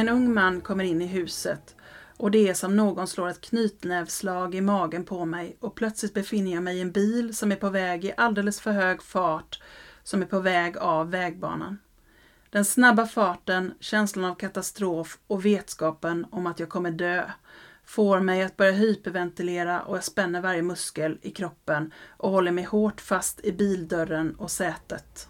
[0.00, 1.76] En ung man kommer in i huset
[2.16, 6.52] och det är som någon slår ett knytnävslag i magen på mig och plötsligt befinner
[6.52, 9.62] jag mig i en bil som är på väg i alldeles för hög fart
[10.02, 11.78] som är på väg av vägbanan.
[12.50, 17.30] Den snabba farten, känslan av katastrof och vetskapen om att jag kommer dö
[17.84, 22.64] får mig att börja hyperventilera och jag spänner varje muskel i kroppen och håller mig
[22.64, 25.29] hårt fast i bildörren och sätet.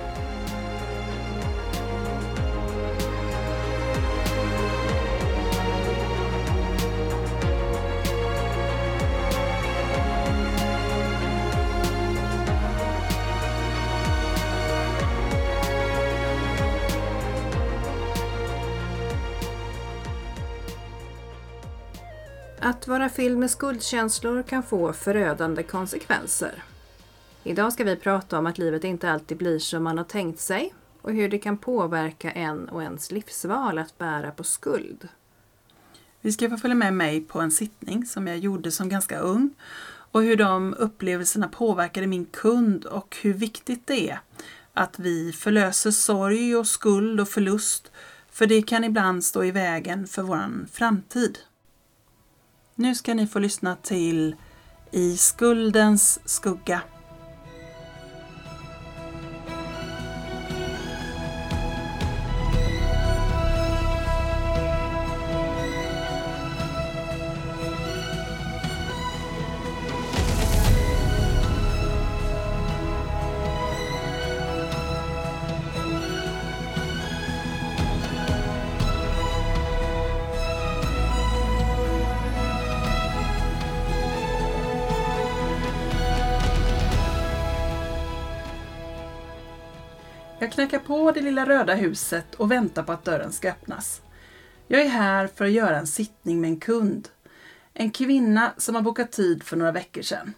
[22.71, 26.63] Att vara fylld med skuldkänslor kan få förödande konsekvenser.
[27.43, 30.73] Idag ska vi prata om att livet inte alltid blir som man har tänkt sig
[31.01, 35.07] och hur det kan påverka en och ens livsval att bära på skuld.
[36.21, 39.53] Vi ska få följa med mig på en sittning som jag gjorde som ganska ung
[39.83, 44.19] och hur de upplevelserna påverkade min kund och hur viktigt det är
[44.73, 47.91] att vi förlöser sorg och skuld och förlust
[48.31, 51.39] för det kan ibland stå i vägen för vår framtid.
[52.75, 54.35] Nu ska ni få lyssna till
[54.91, 56.81] I skuldens skugga.
[91.11, 94.01] På det lilla röda huset och väntar på att dörren ska öppnas.
[94.67, 97.09] Jag är här för att göra en sittning med en kund.
[97.73, 100.33] En kvinna som har bokat tid för några veckor sedan.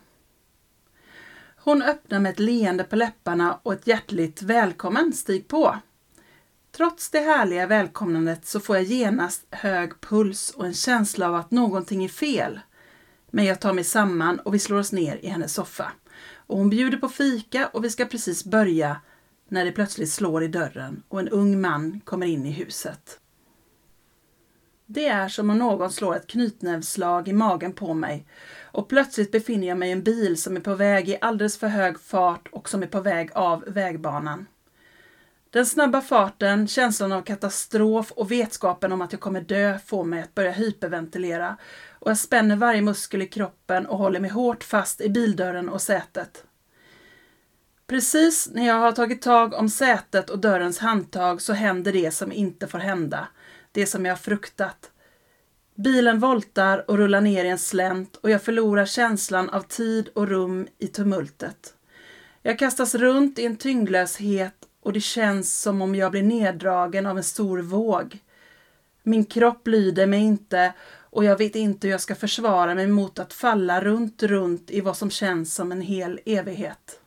[1.58, 5.78] Hon öppnar med ett leende på läpparna och ett hjärtligt välkommen, stig på.
[6.72, 11.52] Trots det härliga välkomnandet så får jag genast hög puls och en känsla av att
[11.52, 12.60] någonting är fel.
[13.32, 15.92] Men jag tar mig samman och vi slår oss ner i hennes soffa.
[16.36, 18.98] Och hon bjuder på fika och vi ska precis börja
[19.48, 23.20] när det plötsligt slår i dörren och en ung man kommer in i huset.
[24.86, 28.28] Det är som om någon slår ett knytnävsslag i magen på mig
[28.62, 31.68] och plötsligt befinner jag mig i en bil som är på väg i alldeles för
[31.68, 34.46] hög fart och som är på väg av vägbanan.
[35.50, 40.22] Den snabba farten, känslan av katastrof och vetskapen om att jag kommer dö får mig
[40.22, 41.58] att börja hyperventilera
[42.00, 45.82] och jag spänner varje muskel i kroppen och håller mig hårt fast i bildörren och
[45.82, 46.44] sätet.
[47.94, 52.32] Precis när jag har tagit tag om sätet och dörrens handtag så händer det som
[52.32, 53.28] inte får hända.
[53.72, 54.92] Det som jag fruktat.
[55.76, 60.28] Bilen voltar och rullar ner i en slänt och jag förlorar känslan av tid och
[60.28, 61.74] rum i tumultet.
[62.42, 67.18] Jag kastas runt i en tyngdlöshet och det känns som om jag blir neddragen av
[67.18, 68.20] en stor våg.
[69.04, 70.74] Min kropp lyder mig inte
[71.10, 74.82] och jag vet inte hur jag ska försvara mig mot att falla runt, runt i
[74.82, 77.00] vad som känns som en hel evighet.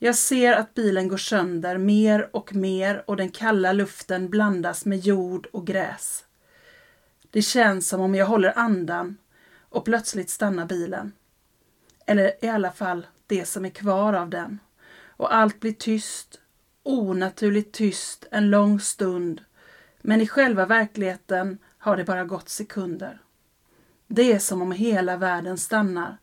[0.00, 4.98] Jag ser att bilen går sönder mer och mer och den kalla luften blandas med
[4.98, 6.24] jord och gräs.
[7.30, 9.16] Det känns som om jag håller andan
[9.68, 11.12] och plötsligt stannar bilen.
[12.06, 14.58] Eller i alla fall det som är kvar av den.
[15.06, 16.40] Och allt blir tyst,
[16.82, 19.40] onaturligt tyst en lång stund.
[20.00, 23.20] Men i själva verkligheten har det bara gått sekunder.
[24.06, 26.18] Det är som om hela världen stannar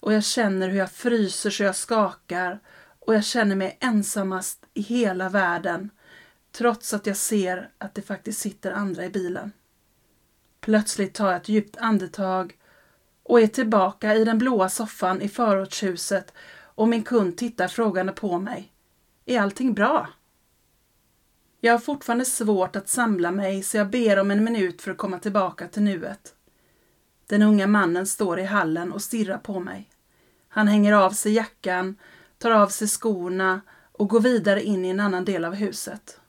[0.00, 2.60] och jag känner hur jag fryser så jag skakar
[3.06, 5.90] och jag känner mig ensammast i hela världen
[6.52, 9.52] trots att jag ser att det faktiskt sitter andra i bilen.
[10.60, 12.58] Plötsligt tar jag ett djupt andetag
[13.22, 16.32] och är tillbaka i den blåa soffan i förortshuset
[16.74, 18.72] och min kund tittar frågande på mig.
[19.26, 20.08] Är allting bra?
[21.60, 24.98] Jag har fortfarande svårt att samla mig så jag ber om en minut för att
[24.98, 26.34] komma tillbaka till nuet.
[27.26, 29.90] Den unga mannen står i hallen och stirrar på mig.
[30.48, 31.96] Han hänger av sig jackan,
[32.42, 33.60] tar av sig skorna
[33.92, 36.20] och går vidare in i en annan del av huset.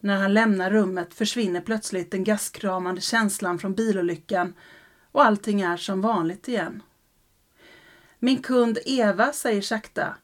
[0.00, 4.54] När han lämnar rummet försvinner plötsligt den gaskramande känslan från bilolyckan
[5.12, 6.82] och allting är som vanligt igen.
[8.18, 10.16] Min kund Eva säger sakta.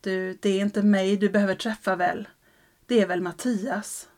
[0.00, 2.28] Du, det är inte mig du behöver träffa väl?
[2.86, 4.08] Det är väl Mattias?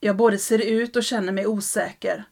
[0.00, 2.24] Jag både ser ut och känner mig osäker.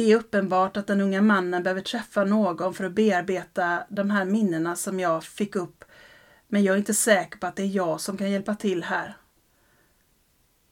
[0.00, 4.24] Det är uppenbart att den unga mannen behöver träffa någon för att bearbeta de här
[4.24, 5.84] minnena som jag fick upp,
[6.48, 9.16] men jag är inte säker på att det är jag som kan hjälpa till här.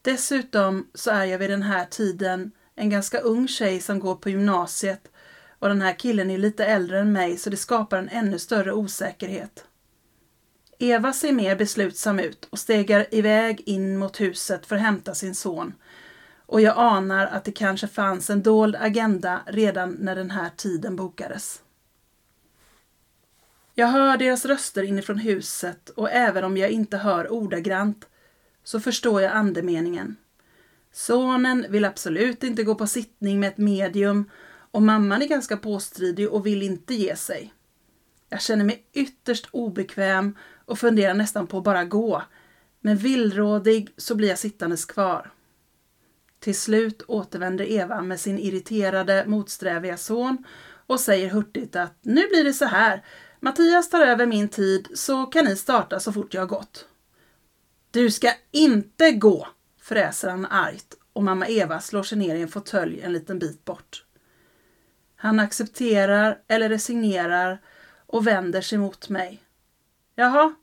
[0.01, 4.29] Dessutom så är jag vid den här tiden en ganska ung tjej som går på
[4.29, 5.11] gymnasiet
[5.59, 8.73] och den här killen är lite äldre än mig så det skapar en ännu större
[8.73, 9.65] osäkerhet.
[10.79, 15.35] Eva ser mer beslutsam ut och stegar iväg in mot huset för att hämta sin
[15.35, 15.73] son.
[16.49, 20.95] Och jag anar att det kanske fanns en dold agenda redan när den här tiden
[20.95, 21.61] bokades.
[23.73, 28.07] Jag hör deras röster inifrån huset och även om jag inte hör ordagrant
[28.63, 30.15] så förstår jag andemeningen.
[30.91, 34.29] Sonen vill absolut inte gå på sittning med ett medium
[34.71, 37.53] och mamman är ganska påstridig och vill inte ge sig.
[38.29, 42.23] Jag känner mig ytterst obekväm och funderar nästan på att bara gå.
[42.79, 45.31] Men villrådig så blir jag sittandes kvar.
[46.39, 50.45] Till slut återvänder Eva med sin irriterade, motsträviga son
[50.87, 53.05] och säger hurtigt att nu blir det så här.
[53.39, 56.87] Mattias tar över min tid så kan ni starta så fort jag har gått.
[57.91, 59.47] Du ska inte gå,
[59.81, 63.65] fräser han argt och mamma Eva slår sig ner i en fåtölj en liten bit
[63.65, 64.05] bort.
[65.15, 67.61] Han accepterar eller resignerar
[68.05, 69.43] och vänder sig mot mig.
[70.15, 70.53] Jaha,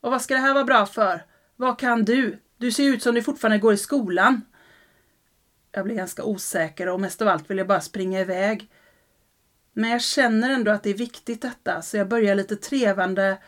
[0.00, 1.24] och vad ska det här vara bra för?
[1.56, 2.38] Vad kan du?
[2.56, 4.42] Du ser ut som du fortfarande går i skolan.
[5.72, 8.70] Jag blir ganska osäker och mest av allt vill jag bara springa iväg.
[9.72, 13.38] Men jag känner ändå att det är viktigt detta så jag börjar lite trevande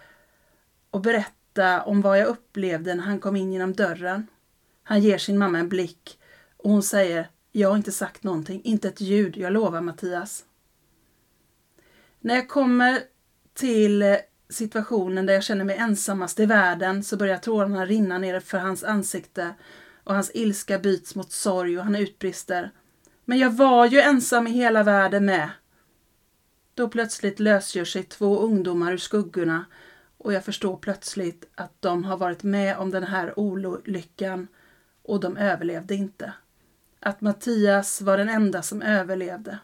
[0.91, 4.27] och berätta om vad jag upplevde när han kom in genom dörren.
[4.83, 6.19] Han ger sin mamma en blick
[6.57, 10.45] och hon säger Jag har inte sagt någonting, inte ett ljud, jag lovar Mattias.
[12.21, 13.01] När jag kommer
[13.55, 14.17] till
[14.49, 18.85] situationen där jag känner mig ensammast i världen så börjar tårarna rinna ner för hans
[18.85, 19.55] ansikte
[20.05, 22.71] och hans ilska byts mot sorg och han utbrister.
[23.25, 25.51] Men jag var ju ensam i hela världen med.
[26.75, 29.65] Då plötsligt lösgör sig två ungdomar ur skuggorna
[30.19, 34.49] och jag förstår plötsligt att de har varit med om den här olyckan
[35.03, 36.33] och de överlevde inte.
[37.01, 39.59] Att Mattias var den enda som överlevde.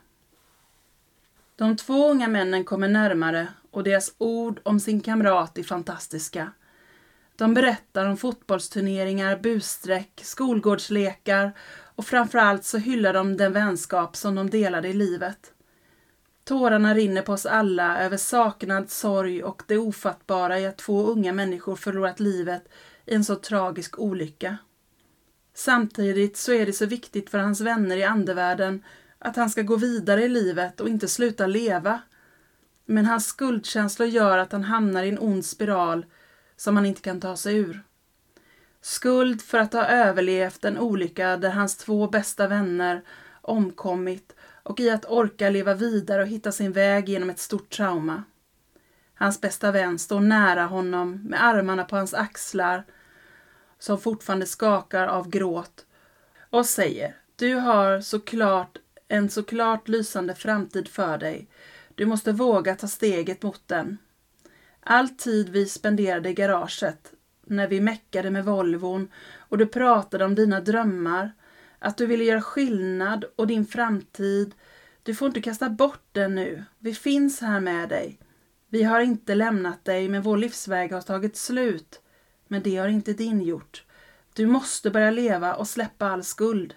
[1.57, 6.53] De två unga männen kommer närmare och deras ord om sin kamrat är fantastiska.
[7.41, 11.53] De berättar om fotbollsturneringar, bussträck, skolgårdslekar
[11.95, 15.53] och framförallt så hyllar de den vänskap som de delade i livet.
[16.45, 21.33] Tårarna rinner på oss alla över saknad, sorg och det ofattbara i att två unga
[21.33, 22.69] människor förlorat livet
[23.07, 24.57] i en så tragisk olycka.
[25.55, 28.85] Samtidigt så är det så viktigt för hans vänner i andevärlden
[29.19, 32.01] att han ska gå vidare i livet och inte sluta leva.
[32.87, 36.05] Men hans skuldkänslor gör att han hamnar i en ond spiral
[36.61, 37.83] som han inte kan ta sig ur.
[38.81, 43.03] Skuld för att ha överlevt en olycka där hans två bästa vänner
[43.41, 48.25] omkommit och i att orka leva vidare och hitta sin väg genom ett stort trauma.
[49.15, 52.85] Hans bästa vän står nära honom med armarna på hans axlar
[53.79, 55.87] som fortfarande skakar av gråt
[56.51, 61.49] och säger Du har såklart en såklart lysande framtid för dig.
[61.95, 63.99] Du måste våga ta steget mot den.
[64.81, 67.13] All tid vi spenderade i garaget,
[67.47, 71.33] när vi meckade med Volvon och du pratade om dina drömmar,
[71.79, 74.55] att du ville göra skillnad och din framtid.
[75.03, 76.65] Du får inte kasta bort den nu.
[76.79, 78.19] Vi finns här med dig.
[78.69, 82.01] Vi har inte lämnat dig, men vår livsväg har tagit slut.
[82.49, 83.85] Men det har inte din gjort.
[84.35, 86.75] Du måste börja leva och släppa all skuld.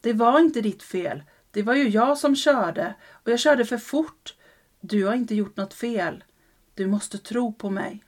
[0.00, 1.22] Det var inte ditt fel.
[1.50, 4.34] Det var ju jag som körde och jag körde för fort.
[4.80, 6.24] Du har inte gjort något fel.
[6.74, 8.04] Du måste tro på mig.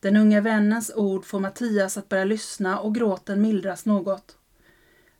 [0.00, 4.36] Den unga vännens ord får Mattias att börja lyssna och gråten mildras något.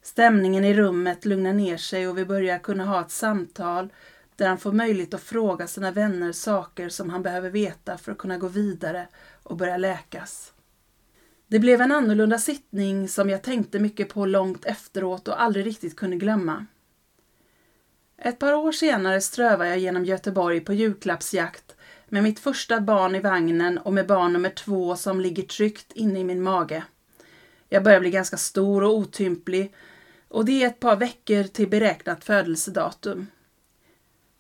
[0.02, 3.92] Stämningen i rummet lugnar ner sig och vi börjar kunna ha ett samtal
[4.36, 8.18] där han får möjlighet att fråga sina vänner saker som han behöver veta för att
[8.18, 9.08] kunna gå vidare
[9.42, 10.52] och börja läkas.
[11.46, 15.96] Det blev en annorlunda sittning som jag tänkte mycket på långt efteråt och aldrig riktigt
[15.96, 16.66] kunde glömma.
[18.16, 21.76] Ett par år senare strövar jag genom Göteborg på julklappsjakt
[22.11, 26.21] med mitt första barn i vagnen och med barn nummer två som ligger tryggt inne
[26.21, 26.85] i min mage.
[27.69, 29.75] Jag börjar bli ganska stor och otymplig
[30.29, 33.26] och det är ett par veckor till beräknat födelsedatum.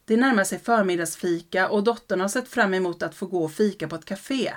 [0.04, 3.88] Det närmar sig förmiddagsfika och dottern har sett fram emot att få gå och fika
[3.88, 4.52] på ett café.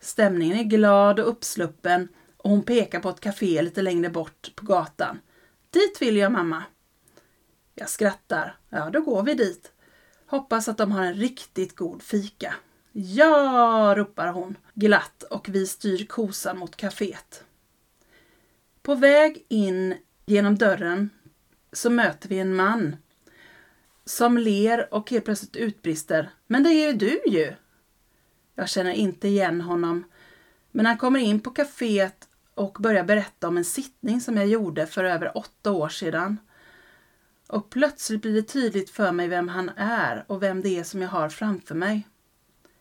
[0.00, 4.66] Stämningen är glad och uppsluppen och hon pekar på ett café lite längre bort på
[4.66, 5.18] gatan.
[5.70, 6.62] Dit vill jag mamma.
[7.74, 8.56] Jag skrattar.
[8.68, 9.72] Ja, då går vi dit.
[10.34, 12.54] Hoppas att de har en riktigt god fika.
[12.92, 17.44] Ja, ropar hon glatt och vi styr kosan mot kaféet.
[18.82, 19.94] På väg in
[20.26, 21.10] genom dörren
[21.72, 22.96] så möter vi en man
[24.04, 26.30] som ler och helt plötsligt utbrister.
[26.46, 27.54] Men det är ju du ju!
[28.54, 30.04] Jag känner inte igen honom,
[30.70, 34.86] men han kommer in på kaféet och börjar berätta om en sittning som jag gjorde
[34.86, 36.38] för över åtta år sedan.
[37.54, 41.02] Och plötsligt blir det tydligt för mig vem han är och vem det är som
[41.02, 42.08] jag har framför mig.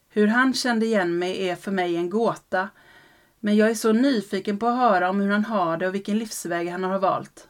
[0.09, 2.69] Hur han kände igen mig är för mig en gåta,
[3.39, 6.19] men jag är så nyfiken på att höra om hur han har det och vilken
[6.19, 7.47] livsväg han har valt.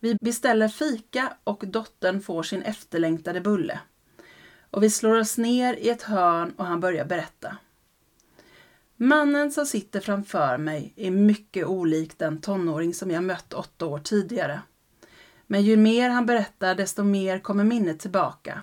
[0.00, 3.80] Vi beställer fika och dottern får sin efterlängtade bulle.
[4.70, 7.56] Och vi slår oss ner i ett hörn och han börjar berätta.
[8.96, 13.98] Mannen som sitter framför mig är mycket olik den tonåring som jag mött åtta år
[13.98, 14.60] tidigare.
[15.46, 18.62] Men ju mer han berättar desto mer kommer minnet tillbaka.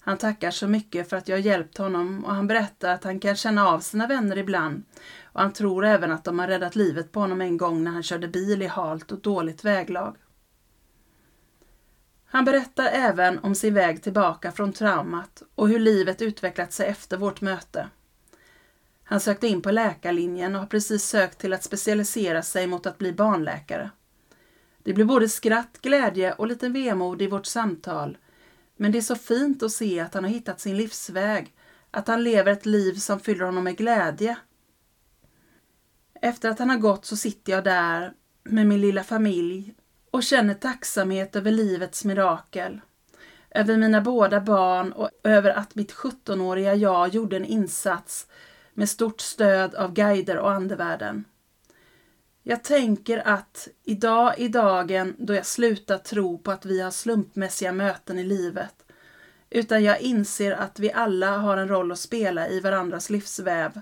[0.00, 3.36] Han tackar så mycket för att jag hjälpt honom och han berättar att han kan
[3.36, 4.84] känna av sina vänner ibland
[5.24, 8.02] och han tror även att de har räddat livet på honom en gång när han
[8.02, 10.16] körde bil i halt och dåligt väglag.
[12.24, 17.16] Han berättar även om sin väg tillbaka från traumat och hur livet utvecklat sig efter
[17.16, 17.88] vårt möte.
[19.04, 22.98] Han sökte in på läkarlinjen och har precis sökt till att specialisera sig mot att
[22.98, 23.90] bli barnläkare.
[24.82, 28.18] Det blir både skratt, glädje och lite vemod i vårt samtal.
[28.76, 31.54] Men det är så fint att se att han har hittat sin livsväg,
[31.90, 34.36] att han lever ett liv som fyller honom med glädje.
[36.22, 38.12] Efter att han har gått så sitter jag där
[38.44, 39.74] med min lilla familj
[40.10, 42.80] och känner tacksamhet över livets mirakel.
[43.50, 48.26] Över mina båda barn och över att mitt 17-åriga jag gjorde en insats
[48.74, 51.24] med stort stöd av guider och andevärlden.
[52.44, 57.72] Jag tänker att idag är dagen då jag slutar tro på att vi har slumpmässiga
[57.72, 58.74] möten i livet,
[59.50, 63.80] utan jag inser att vi alla har en roll att spela i varandras livsväv.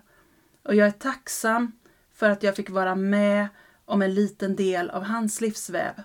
[0.63, 1.73] Och jag är tacksam
[2.15, 3.49] för att jag fick vara med
[3.85, 6.03] om en liten del av hans livsväv.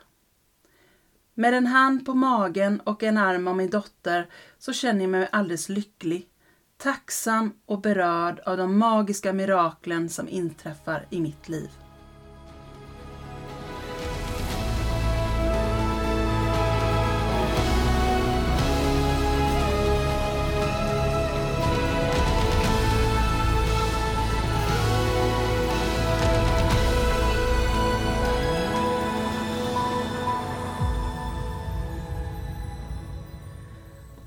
[1.33, 5.29] Med en hand på magen och en arm om min dotter så känner jag mig
[5.31, 6.29] alldeles lycklig,
[6.77, 11.84] tacksam och berörd av de magiska miraklen som inträffar i mitt liv.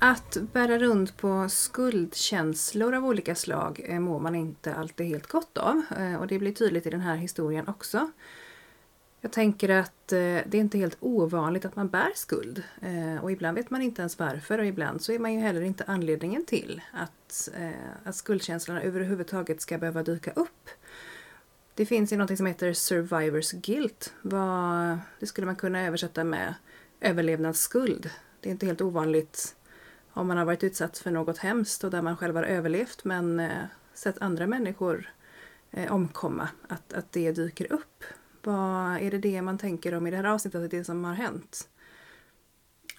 [0.09, 5.57] Att bära runt på skuldkänslor av olika slag eh, mår man inte alltid helt gott
[5.57, 8.11] av eh, och det blir tydligt i den här historien också.
[9.21, 12.63] Jag tänker att eh, det är inte helt ovanligt att man bär skuld
[13.21, 15.83] och ibland vet man inte ens varför och ibland så är man ju heller inte
[15.87, 17.49] anledningen till att,
[18.03, 20.69] att skuldkänslorna överhuvudtaget ska behöva dyka upp.
[21.73, 24.13] Det finns ju något som heter survivors guilt.
[24.21, 26.53] Vad, det skulle man kunna översätta med
[27.01, 28.09] överlevnadsskuld.
[28.41, 29.55] Det är inte helt ovanligt
[30.19, 33.39] om man har varit utsatt för något hemskt och där man själv har överlevt men
[33.39, 35.13] eh, sett andra människor
[35.71, 38.03] eh, omkomma, att, att det dyker upp.
[38.43, 41.13] Vad är det det man tänker om i det här avsnittet, att det som har
[41.13, 41.69] hänt?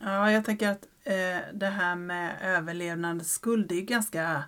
[0.01, 4.45] Ja, jag tänker att eh, det här med överlevnadsskuld, det är ganska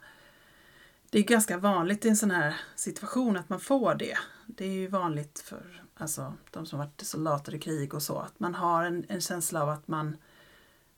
[1.11, 4.19] det är ganska vanligt i en sån här situation att man får det.
[4.47, 8.41] Det är ju vanligt för alltså, de som varit soldater i krig och så, att
[8.41, 10.17] man har en, en känsla av att man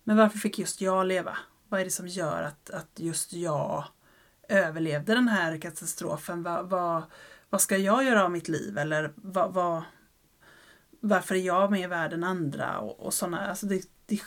[0.04, 1.36] men varför fick just jag leva?
[1.74, 3.84] Vad är det som gör att, att just jag
[4.48, 6.42] överlevde den här katastrofen?
[6.42, 7.02] Vad, vad,
[7.50, 8.78] vad ska jag göra av mitt liv?
[8.78, 9.82] Eller vad, vad,
[11.00, 12.78] varför är jag mer värd än andra?
[12.78, 14.20] Och, och såna, alltså det, det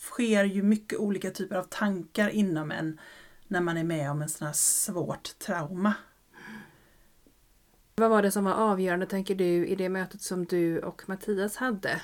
[0.00, 3.00] sker ju mycket olika typer av tankar inom en
[3.48, 5.94] när man är med om en sån här svårt trauma.
[7.94, 11.56] Vad var det som var avgörande, tänker du, i det mötet som du och Mattias
[11.56, 12.00] hade?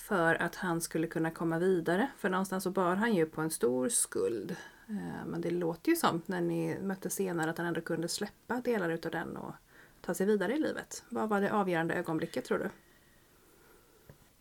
[0.00, 2.10] För att han skulle kunna komma vidare.
[2.18, 4.56] För någonstans så bar han ju på en stor skuld.
[4.88, 8.60] Eh, men det låter ju som när ni möttes senare att han ändå kunde släppa
[8.60, 9.54] delar utav den och
[10.00, 11.04] ta sig vidare i livet.
[11.08, 12.70] Vad var det avgörande ögonblicket tror du?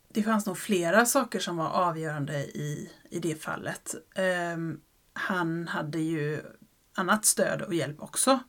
[0.07, 3.95] Det fanns nog flera saker som var avgörande i, i det fallet.
[4.55, 4.81] Um,
[5.13, 6.41] han hade ju
[6.93, 8.39] annat stöd och hjälp också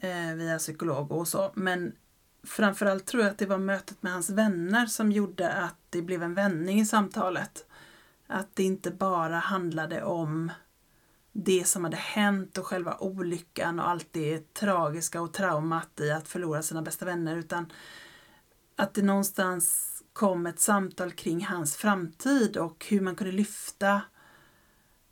[0.00, 1.52] eh, via psykolog och så.
[1.54, 1.92] Men
[2.46, 6.22] framförallt tror jag att det var mötet med hans vänner som gjorde att det blev
[6.22, 7.66] en vändning i samtalet.
[8.26, 10.52] Att det inte bara handlade om
[11.32, 16.28] det som hade hänt och själva olyckan och allt det tragiska och traumat i att
[16.28, 17.72] förlora sina bästa vänner utan
[18.76, 24.00] att det någonstans kom ett samtal kring hans framtid och hur man kunde lyfta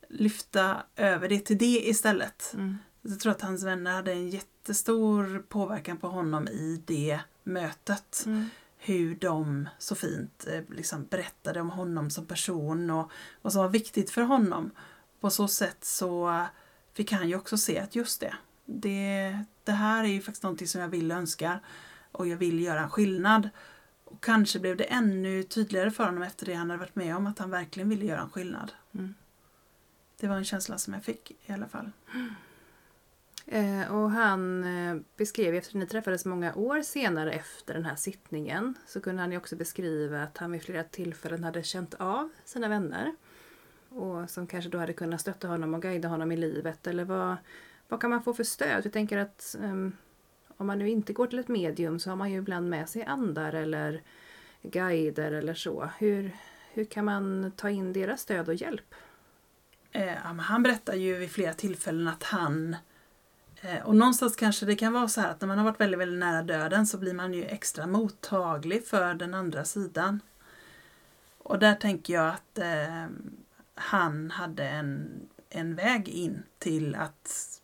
[0.09, 2.53] lyfta över det till det istället.
[2.55, 2.79] Mm.
[3.07, 8.23] Jag tror att hans vänner hade en jättestor påverkan på honom i det mötet.
[8.27, 8.49] Mm.
[8.79, 13.11] Hur de så fint eh, liksom berättade om honom som person och
[13.43, 14.71] vad som var viktigt för honom.
[15.21, 16.45] På så sätt så
[16.95, 18.35] fick han ju också se att just det,
[18.65, 21.61] det, det här är ju faktiskt någonting som jag vill och önskar
[22.13, 23.49] och jag vill göra en skillnad.
[24.05, 27.27] Och kanske blev det ännu tydligare för honom efter det han hade varit med om
[27.27, 28.73] att han verkligen ville göra en skillnad.
[28.93, 29.15] Mm.
[30.21, 31.91] Det var en känsla som jag fick i alla fall.
[33.47, 37.97] Eh, och han eh, beskrev, efter att ni träffades många år senare efter den här
[37.97, 42.29] sittningen, så kunde han ju också beskriva att han vid flera tillfällen hade känt av
[42.45, 43.15] sina vänner.
[43.89, 46.87] Och som kanske då hade kunnat stötta honom och guida honom i livet.
[46.87, 47.37] Eller vad,
[47.89, 48.85] vad kan man få för stöd?
[48.85, 49.97] Jag tänker att um,
[50.57, 53.05] om man nu inte går till ett medium så har man ju ibland med sig
[53.05, 54.03] andar eller
[54.63, 55.91] guider eller så.
[55.99, 56.37] Hur,
[56.73, 58.95] hur kan man ta in deras stöd och hjälp?
[59.93, 62.79] Eh, han berättar ju vid flera tillfällen att han eh,
[63.85, 66.21] och någonstans kanske det kan vara så här att när man har varit väldigt, väldigt
[66.21, 70.21] nära döden så blir man ju extra mottaglig för den andra sidan.
[71.39, 73.07] Och där tänker jag att eh,
[73.75, 75.11] han hade en,
[75.51, 77.61] en väg in till att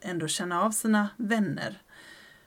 [0.00, 1.82] ändå känna av sina vänner.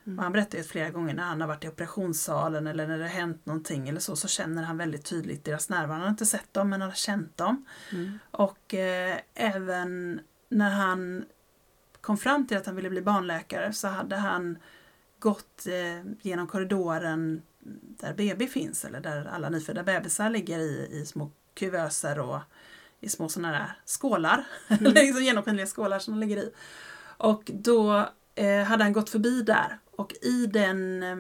[0.06, 0.20] Mm.
[0.20, 3.10] Han berättar ju flera gånger när han har varit i operationssalen eller när det har
[3.10, 5.94] hänt någonting eller så, så känner han väldigt tydligt deras närvaro.
[5.94, 7.66] Han har inte sett dem men han har känt dem.
[7.92, 8.20] Mm.
[8.32, 11.26] Och eh, även när han
[12.06, 14.58] kom fram till att han ville bli barnläkare så hade han
[15.20, 17.42] gått eh, genom korridoren
[18.00, 22.40] där BB finns eller där alla nyfödda bebisar ligger i, i små kuvöser och
[23.00, 24.94] i små sådana där skålar, mm.
[24.94, 26.52] liksom genomskinliga skålar som de ligger i.
[27.18, 31.18] Och då eh, hade han gått förbi där och i den eh,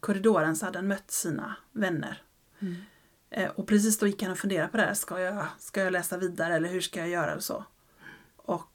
[0.00, 2.22] korridoren så hade han mött sina vänner.
[2.58, 2.76] Mm.
[3.30, 4.94] Eh, och precis då gick han och funderade på det här.
[4.94, 7.34] Ska jag, ska jag läsa vidare eller hur ska jag göra?
[7.34, 7.64] Och, så.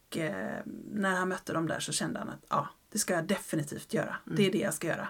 [0.08, 3.28] Och eh, när han mötte dem där så kände han att ja, det ska jag
[3.28, 4.16] definitivt göra.
[4.26, 4.38] Mm.
[4.38, 5.08] Det är det jag ska göra.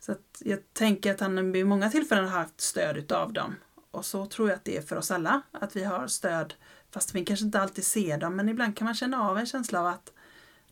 [0.00, 3.54] Så att jag tänker att han vid många tillfällen har haft stöd utav dem.
[3.90, 6.54] Och så tror jag att det är för oss alla, att vi har stöd
[6.90, 9.80] fast vi kanske inte alltid ser dem men ibland kan man känna av en känsla
[9.80, 10.12] av att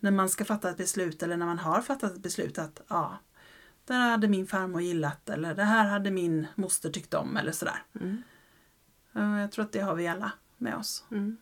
[0.01, 3.19] när man ska fatta ett beslut eller när man har fattat ett beslut att ja,
[3.85, 7.53] det här hade min farmor gillat eller det här hade min moster tyckt om eller
[7.53, 7.83] sådär.
[8.01, 8.23] Mm.
[9.13, 11.05] Jag tror att det har vi alla med oss.
[11.11, 11.37] Mm.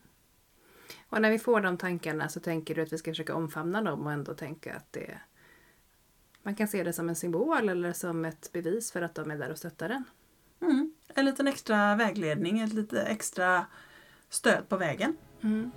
[1.09, 4.05] Och när vi får de tankarna så tänker du att vi ska försöka omfamna dem
[4.05, 5.19] och ändå tänka att det
[6.43, 9.37] man kan se det som en symbol eller som ett bevis för att de är
[9.37, 10.03] där och stöttar en.
[10.61, 10.93] Mm.
[11.07, 13.65] En liten extra vägledning, ett lite extra
[14.29, 15.17] stöd på vägen.
[15.41, 15.71] Mm.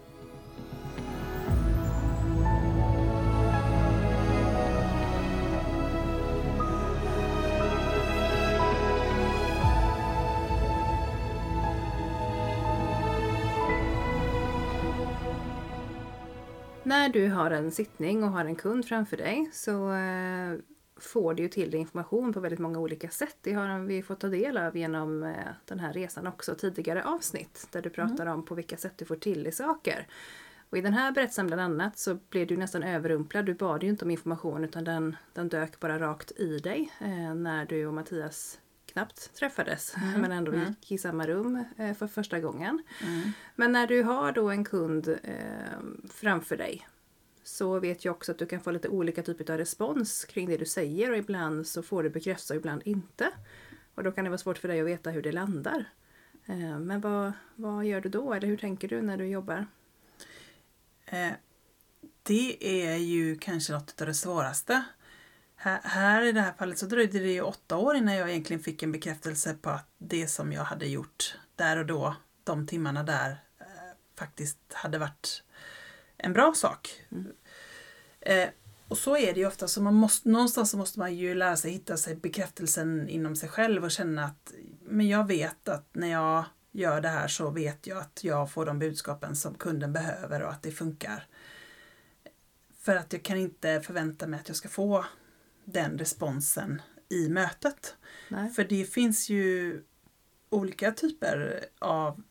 [16.90, 20.58] När du har en sittning och har en kund framför dig så eh,
[21.00, 23.36] får du ju till dig information på väldigt många olika sätt.
[23.40, 27.68] Det har vi fått ta del av genom eh, den här resan också, tidigare avsnitt
[27.70, 28.34] där du pratar mm.
[28.34, 30.06] om på vilka sätt du får till dig saker.
[30.70, 33.46] Och i den här berättelsen bland annat så blev du nästan överrumplad.
[33.46, 37.34] Du bad ju inte om information utan den, den dök bara rakt i dig eh,
[37.34, 38.58] när du och Mattias
[38.92, 40.20] knappt träffades mm.
[40.20, 40.66] men ändå mm.
[40.66, 42.82] gick i samma rum eh, för första gången.
[43.02, 43.32] Mm.
[43.56, 45.78] Men när du har då en kund eh,
[46.10, 46.86] framför dig
[47.42, 50.56] så vet jag också att du kan få lite olika typer av respons kring det
[50.56, 53.30] du säger och ibland så får du bekräftelse och ibland inte.
[53.94, 55.84] Och då kan det vara svårt för dig att veta hur det landar.
[56.46, 59.66] Eh, men vad, vad gör du då eller hur tänker du när du jobbar?
[61.06, 61.32] Eh,
[62.22, 64.84] det är ju kanske något av det svåraste.
[65.62, 68.62] Här, här i det här fallet så dröjde det ju åtta år innan jag egentligen
[68.62, 73.02] fick en bekräftelse på att det som jag hade gjort där och då, de timmarna
[73.02, 73.66] där, eh,
[74.18, 75.42] faktiskt hade varit
[76.16, 77.04] en bra sak.
[77.10, 77.32] Mm.
[78.20, 78.48] Eh,
[78.88, 81.56] och så är det ju ofta, så man måste, någonstans så måste man ju lära
[81.56, 86.08] sig hitta sig bekräftelsen inom sig själv och känna att men jag vet att när
[86.08, 90.42] jag gör det här så vet jag att jag får de budskapen som kunden behöver
[90.42, 91.26] och att det funkar.
[92.78, 95.04] För att jag kan inte förvänta mig att jag ska få
[95.64, 97.96] den responsen i mötet.
[98.28, 98.50] Nej.
[98.50, 99.82] För det finns ju
[100.50, 102.22] olika typer av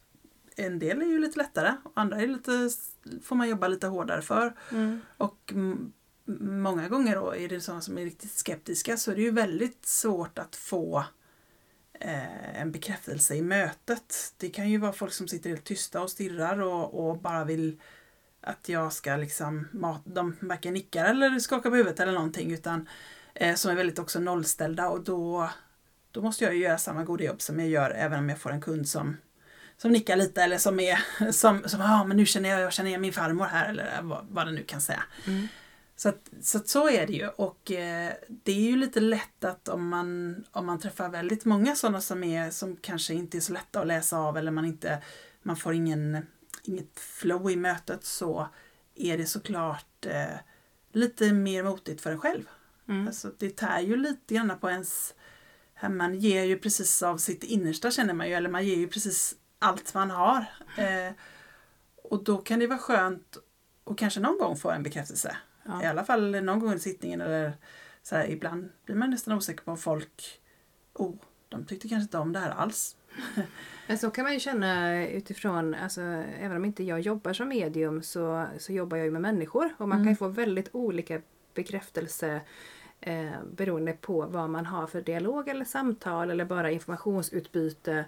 [0.55, 2.69] en del är ju lite lättare, andra är lite,
[3.23, 4.55] får man jobba lite hårdare för.
[4.71, 5.01] Mm.
[5.17, 5.53] Och
[6.39, 9.85] många gånger då är det sådana som är riktigt skeptiska så är det ju väldigt
[9.85, 11.05] svårt att få
[11.93, 14.33] eh, en bekräftelse i mötet.
[14.37, 17.81] Det kan ju vara folk som sitter helt tysta och stirrar och, och bara vill
[18.41, 19.67] att jag ska liksom,
[20.03, 22.89] de varken nickar eller skakar på huvudet eller någonting utan
[23.39, 25.49] eh, som är väldigt också nollställda och då,
[26.11, 28.51] då måste jag ju göra samma goda jobb som jag gör även om jag får
[28.51, 29.17] en kund som,
[29.77, 30.99] som nickar lite eller som är
[31.31, 34.27] som, som ah, men nu känner jag, jag känner igen min farmor här eller vad,
[34.29, 35.03] vad det nu kan säga.
[35.27, 35.47] Mm.
[35.95, 39.43] Så, att, så att så är det ju och eh, det är ju lite lätt
[39.43, 43.41] att om man, om man träffar väldigt många sådana som, är, som kanske inte är
[43.41, 45.01] så lätta att läsa av eller man inte
[45.43, 46.27] man får ingen,
[46.63, 48.47] inget flow i mötet så
[48.95, 50.37] är det såklart eh,
[50.93, 52.43] lite mer motigt för en själv.
[52.89, 53.07] Mm.
[53.07, 55.15] Alltså, det tär ju lite grann på ens...
[55.89, 59.35] Man ger ju precis av sitt innersta känner man ju, eller man ger ju precis
[59.59, 60.45] allt man har.
[60.77, 61.13] Eh,
[62.03, 63.37] och då kan det vara skönt
[63.85, 65.37] att kanske någon gång få en bekräftelse.
[65.63, 65.83] Ja.
[65.83, 67.53] I alla fall någon gång i sittningen eller
[68.03, 70.41] så här, ibland blir man nästan osäker på om folk,
[70.93, 71.15] oh,
[71.49, 72.95] de tyckte kanske inte om det här alls.
[73.87, 76.01] Men så kan man ju känna utifrån, alltså,
[76.39, 79.89] även om inte jag jobbar som medium så, så jobbar jag ju med människor och
[79.89, 81.21] man kan ju få väldigt olika
[81.53, 82.41] bekräftelse
[83.01, 88.05] eh, beroende på vad man har för dialog eller samtal eller bara informationsutbyte.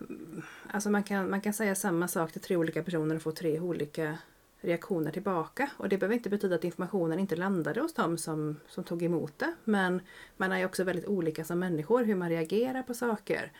[0.00, 3.32] Mm, alltså man kan, man kan säga samma sak till tre olika personer och få
[3.32, 4.18] tre olika
[4.60, 5.70] reaktioner tillbaka.
[5.76, 9.38] Och det behöver inte betyda att informationen inte landade hos dem som, som tog emot
[9.38, 9.54] det.
[9.64, 10.00] Men
[10.36, 13.52] man är ju också väldigt olika som människor, hur man reagerar på saker.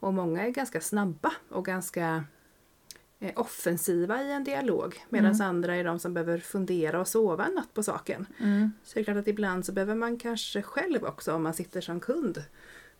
[0.00, 2.24] Och många är ganska snabba och ganska
[3.36, 5.04] offensiva i en dialog.
[5.08, 8.26] Medan andra är de som behöver fundera och sova en natt på saken.
[8.84, 11.80] Så det är klart att ibland så behöver man kanske själv också, om man sitter
[11.80, 12.44] som kund,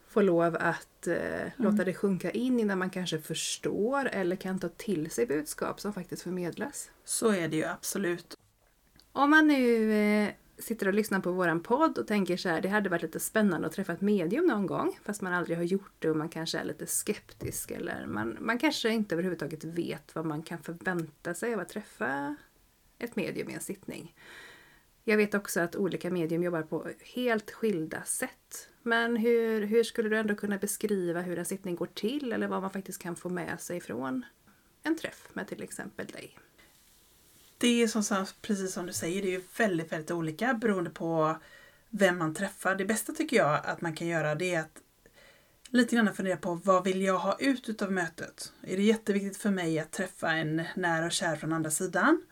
[0.09, 4.68] få lov att eh, låta det sjunka in innan man kanske förstår eller kan ta
[4.68, 6.90] till sig budskap som faktiskt förmedlas.
[7.05, 8.37] Så är det ju absolut.
[9.12, 12.69] Om man nu eh, sitter och lyssnar på våran podd och tänker så här, det
[12.69, 15.92] hade varit lite spännande att träffa ett medium någon gång, fast man aldrig har gjort
[15.99, 20.27] det och man kanske är lite skeptisk eller man, man kanske inte överhuvudtaget vet vad
[20.27, 22.37] man kan förvänta sig av att träffa
[22.99, 24.14] ett medium i en sittning.
[25.05, 28.69] Jag vet också att olika medium jobbar på helt skilda sätt.
[28.83, 32.62] Men hur, hur skulle du ändå kunna beskriva hur en sittning går till eller vad
[32.62, 34.25] man faktiskt kan få med sig från
[34.83, 36.38] en träff med till exempel dig?
[37.59, 40.90] Det är som sagt, precis som du säger, det är ju väldigt, väldigt olika beroende
[40.90, 41.37] på
[41.90, 42.75] vem man träffar.
[42.75, 44.83] Det bästa tycker jag att man kan göra det är att
[45.71, 48.53] lite grann fundera på vad vill jag ha ut utav mötet?
[48.62, 52.23] Är det jätteviktigt för mig att träffa en nära och kär från andra sidan?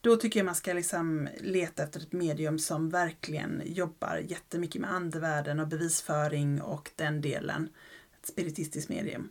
[0.00, 4.92] Då tycker jag man ska liksom leta efter ett medium som verkligen jobbar jättemycket med
[4.92, 7.68] andevärlden och bevisföring och den delen.
[8.20, 9.30] Ett spiritistiskt medium.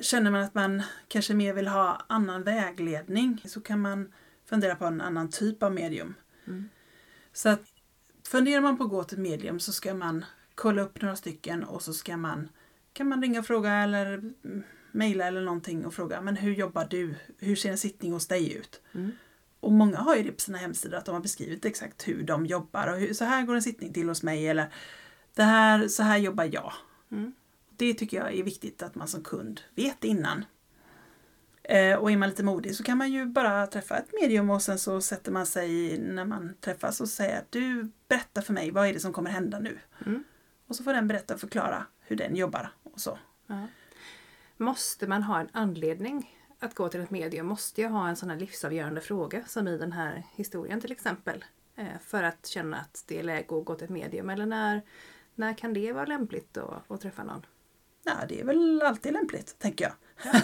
[0.00, 4.12] Känner man att man kanske mer vill ha annan vägledning så kan man
[4.44, 6.14] fundera på en annan typ av medium.
[6.46, 6.68] Mm.
[7.32, 7.62] Så att
[8.28, 11.82] funderar man på att gå till medium så ska man kolla upp några stycken och
[11.82, 12.48] så ska man
[12.92, 14.32] kan man ringa och fråga eller
[14.92, 17.14] mejla eller någonting och fråga men hur jobbar du?
[17.38, 18.82] Hur ser en sittning hos dig ut?
[18.92, 19.12] Mm.
[19.60, 22.46] Och många har ju det på sina hemsidor att de har beskrivit exakt hur de
[22.46, 24.72] jobbar och hur, så här går en sittning till hos mig eller
[25.34, 26.72] det här, så här jobbar jag.
[27.10, 27.32] Mm.
[27.78, 30.44] Det tycker jag är viktigt att man som kund vet innan.
[31.62, 34.62] Eh, och är man lite modig så kan man ju bara träffa ett medium och
[34.62, 38.70] sen så sätter man sig när man träffas och säger att du berättar för mig,
[38.70, 39.78] vad är det som kommer hända nu?
[40.06, 40.24] Mm.
[40.66, 43.18] Och så får den berätta och förklara hur den jobbar och så.
[43.46, 43.66] Ja.
[44.56, 47.46] Måste man ha en anledning att gå till ett medium?
[47.46, 51.44] Måste jag ha en sån här livsavgörande fråga som i den här historien till exempel?
[51.76, 54.82] Eh, För att känna att det är läge att gå till ett medium eller när,
[55.34, 57.46] när kan det vara lämpligt att, att träffa någon?
[58.08, 59.92] Ja, det är väl alltid lämpligt, tänker jag.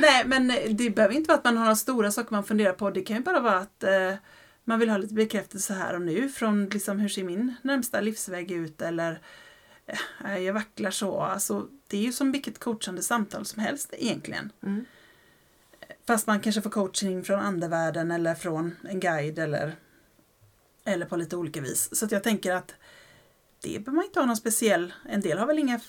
[0.00, 2.90] Nej, men det behöver inte vara att man har några stora saker man funderar på.
[2.90, 4.14] Det kan ju bara vara att eh,
[4.64, 8.50] man vill ha lite bekräftelse här och nu från liksom, hur ser min närmsta livsväg
[8.50, 9.20] ut eller
[10.24, 11.20] eh, jag vacklar så.
[11.20, 14.52] Alltså, det är ju som vilket coachande samtal som helst egentligen.
[14.62, 14.84] Mm.
[16.06, 19.76] Fast man kanske får coaching från andevärlden eller från en guide eller,
[20.84, 21.96] eller på lite olika vis.
[21.96, 22.74] Så jag tänker att
[23.60, 25.80] det behöver man inte ha någon speciell, en del har väl inga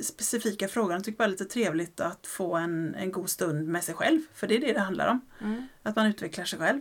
[0.00, 3.68] specifika frågor, de tycker bara det är lite trevligt att få en, en god stund
[3.68, 5.20] med sig själv, för det är det det handlar om.
[5.40, 5.66] Mm.
[5.82, 6.80] Att man utvecklar sig själv.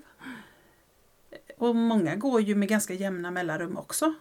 [1.58, 4.14] Och många går ju med ganska jämna mellanrum också.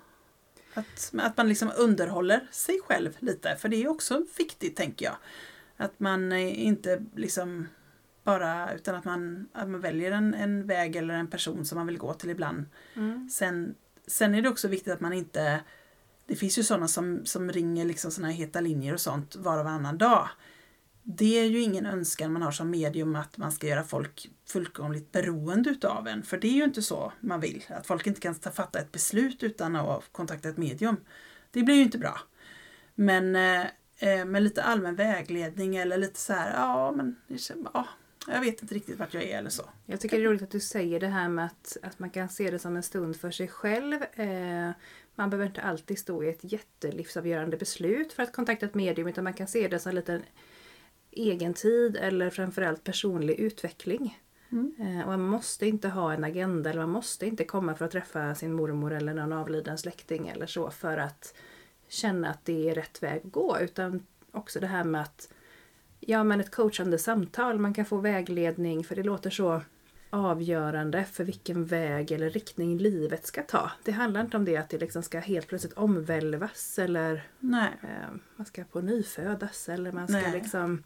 [0.74, 5.16] Att, att man liksom underhåller sig själv lite, för det är också viktigt tänker jag.
[5.76, 7.68] Att man inte liksom
[8.24, 11.86] bara, utan att man, att man väljer en, en väg eller en person som man
[11.86, 12.66] vill gå till ibland.
[12.94, 13.28] Mm.
[13.30, 13.74] Sen,
[14.06, 15.60] sen är det också viktigt att man inte
[16.32, 19.58] det finns ju sådana som, som ringer liksom sådana här heta linjer och sånt var
[19.58, 20.28] och varannan dag.
[21.02, 25.12] Det är ju ingen önskan man har som medium att man ska göra folk fullkomligt
[25.12, 26.22] beroende utav en.
[26.22, 27.64] För det är ju inte så man vill.
[27.68, 30.96] Att folk inte kan fatta ett beslut utan att kontakta ett medium.
[31.50, 32.20] Det blir ju inte bra.
[32.94, 33.66] Men eh,
[33.98, 37.16] eh med lite allmän vägledning eller lite så här, ja men
[37.74, 37.88] ja,
[38.26, 39.62] jag vet inte riktigt vart jag är eller så.
[39.86, 42.28] Jag tycker det är roligt att du säger det här med att, att man kan
[42.28, 44.02] se det som en stund för sig själv.
[44.02, 44.70] Eh,
[45.14, 49.24] man behöver inte alltid stå i ett jättelivsavgörande beslut för att kontakta ett medium utan
[49.24, 50.22] man kan se det som en liten
[51.10, 54.18] egentid eller framförallt personlig utveckling.
[54.52, 54.74] Mm.
[54.78, 57.90] Eh, och man måste inte ha en agenda eller man måste inte komma för att
[57.90, 61.34] träffa sin mormor eller någon avliden släkting eller så för att
[61.88, 63.58] känna att det är rätt väg att gå.
[63.60, 65.28] Utan också det här med att
[66.06, 69.62] ja, men ett coachande samtal, man kan få vägledning för det låter så
[70.10, 73.70] avgörande för vilken väg eller riktning livet ska ta.
[73.84, 77.26] Det handlar inte om det att det liksom ska helt plötsligt omvälvas eller
[77.82, 80.32] eh, man ska på nyfödas eller man ska Nej.
[80.32, 80.82] liksom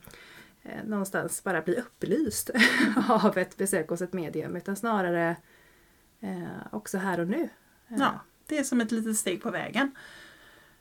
[0.62, 2.50] eh, någonstans bara bli upplyst
[3.08, 5.36] av ett besök hos ett medium utan snarare
[6.20, 7.42] eh, också här och nu.
[7.88, 9.90] Eh, Ja, det är som ett litet steg på vägen.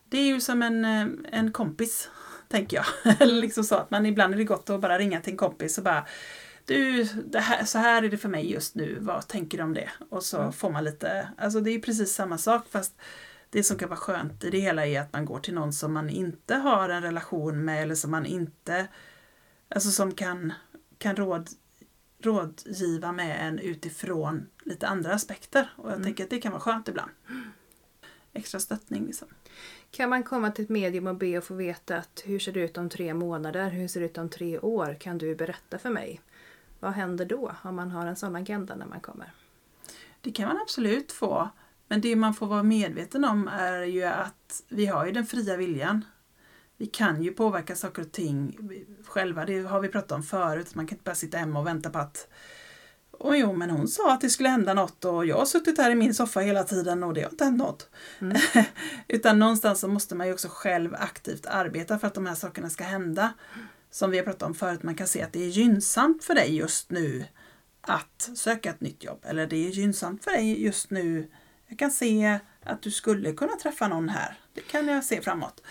[0.10, 2.10] Det är ju som en, eh, en kompis,
[2.47, 2.86] tänker jag.
[3.21, 5.77] Eller liksom så att man ibland är det gott att bara ringa till en kompis
[5.77, 6.05] och bara
[6.65, 9.89] du, här, så här är det för mig just nu, vad tänker du om det?
[10.10, 10.53] Och så Mm.
[10.53, 12.93] får man lite, alltså det är precis samma sak fast
[13.49, 15.93] det som kan vara skönt i det hela är att man går till någon som
[15.93, 18.88] man inte har en relation med eller som man inte,
[19.69, 20.53] alltså som kan,
[20.97, 21.49] kan råd,
[22.23, 25.69] rådgiva med en utifrån lite andra aspekter.
[25.77, 26.03] Och jag Mm.
[26.03, 27.12] tänker att det kan vara skönt ibland.
[28.36, 29.28] Extra stöttning liksom.
[29.91, 32.60] Kan man komma till ett medium och be och få veta att hur ser det
[32.60, 35.89] ut om tre månader, hur ser det ut om tre år, kan du berätta för
[35.89, 36.21] mig?
[36.80, 39.32] Vad händer då om man har en sån agenda när man kommer?
[40.21, 41.50] Det kan man absolut få.
[41.88, 45.58] Men det man får vara medveten om är ju att vi har ju den fria
[45.58, 46.06] viljan.
[46.78, 48.58] Vi kan ju påverka saker och ting
[49.06, 49.45] själva.
[49.45, 50.76] Det har vi pratat om förut.
[50.76, 52.28] Man kan inte bara sitta hemma och vänta på att
[53.19, 55.91] och jo, men hon sa att det skulle hända något och jag har suttit här
[55.91, 57.89] i min soffa hela tiden och det har inte hänt något.
[58.21, 58.38] Mm.
[59.08, 62.69] Utan någonstans så måste man ju också själv aktivt arbeta för att de här sakerna
[62.69, 63.34] ska hända.
[63.91, 66.56] Som vi har pratat om förut, man kan se att det är gynnsamt för dig
[66.56, 67.25] just nu
[67.82, 69.19] att söka ett nytt jobb.
[69.23, 71.32] Eller det är gynnsamt för dig just nu.
[71.67, 74.38] Jag kan se att du skulle kunna träffa någon här.
[74.54, 75.62] Det kan jag se framåt.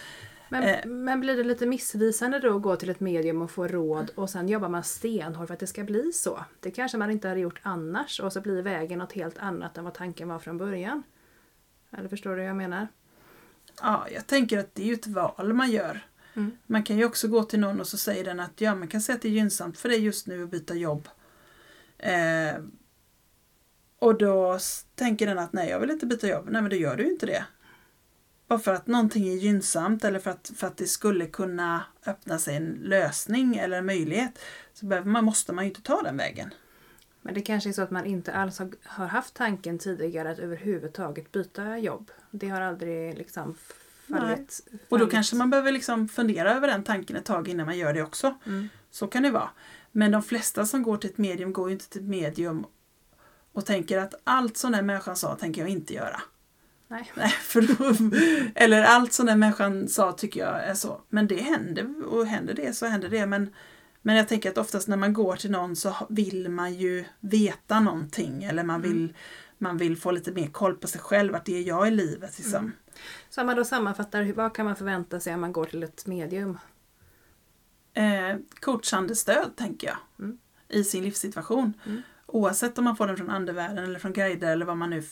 [0.49, 0.87] Men, Eh.
[0.87, 4.31] men blir det lite missvisande då att gå till ett medium och få råd och
[4.31, 6.45] sen jobbar man stenhårt för att det ska bli så?
[6.61, 9.85] Det kanske man inte hade gjort annars och så blir vägen något helt annat än
[9.85, 11.03] vad tanken var från början.
[11.91, 12.89] Eller förstår du vad jag menar?
[13.83, 16.07] Ja, jag tänker att det är ju ett val man gör.
[16.35, 16.57] Mm.
[16.67, 19.01] Man kan ju också gå till någon och så säger den att ja, man kan
[19.01, 21.09] säga att det är gynnsamt för dig just nu att byta jobb.
[21.99, 22.63] Eh,
[23.99, 24.59] och då
[24.95, 26.49] tänker den att nej, jag vill inte byta jobb.
[26.51, 27.45] Nej, men då gör du ju inte det.
[28.47, 32.39] Bara för att någonting är gynnsamt eller för att, för att det skulle kunna öppna
[32.39, 34.39] sig en lösning eller en möjlighet
[34.73, 36.55] så behöver man, måste man ju inte ta den vägen.
[37.23, 41.33] Men det kanske är så att man inte alls har, haft tanken tidigare att överhuvudtaget
[41.33, 42.11] byta jobb.
[42.31, 43.55] Det har aldrig liksom
[44.09, 44.69] fallit.
[44.89, 47.95] Och då kanske man behöver liksom fundera över den tanken ett tag innan man gör
[47.95, 48.35] det också.
[48.47, 48.69] Mm.
[48.91, 49.51] Så kan det vara.
[49.93, 52.67] Men de flesta som går till ett medium går ju inte till ett medium
[53.53, 56.23] och tänker att allt som den människan sa tänker jag inte göra.
[56.95, 57.13] Nej.
[57.15, 58.09] Nej, för då,
[58.55, 61.01] eller allt som den människan sa tycker jag är så.
[61.09, 63.27] Men det händer och händer det så händer det.
[63.27, 63.55] Men,
[64.03, 67.81] men jag tänker att oftast när man går till någon så vill man ju veta
[67.81, 69.15] någonting eller man vill,
[69.59, 72.39] man vill få lite mer koll på sig själv, vart det är jag i livet.
[72.39, 72.59] Liksom.
[72.59, 72.73] Mm.
[73.31, 75.83] Så om man då sammanfattar, hur- vad kan man förvänta sig om man går till
[75.83, 76.59] ett medium?
[77.95, 80.39] eh, coachande stöd, tänker jag, Mm.
[80.69, 81.73] i sin livssituation.
[81.87, 82.03] Mm.
[82.27, 85.03] Oavsett om man får den från andevärlden eller från guider eller vad man nu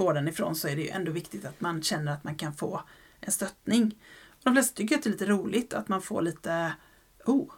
[0.00, 2.54] får den ifrån så är det ju ändå viktigt att man känner att man kan
[2.54, 2.82] få
[3.20, 3.98] en stöttning.
[4.28, 6.72] Och de flesta tycker att det är lite roligt att man får lite,
[7.24, 7.52] oh,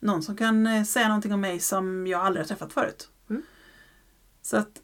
[0.00, 3.10] någon som kan eh, säga någonting om mig som jag aldrig har träffat förut.
[3.30, 3.42] Mm.
[4.42, 4.82] Så att